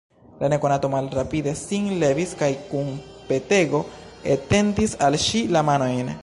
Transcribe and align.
La 0.43 0.47
nekonato 0.51 0.89
malrapide 0.93 1.53
sin 1.59 1.89
levis 2.03 2.33
kaj 2.39 2.49
kun 2.71 2.89
petego 3.29 3.83
etendis 4.37 4.97
al 5.09 5.19
ŝi 5.27 5.45
la 5.57 5.65
manojn. 5.71 6.15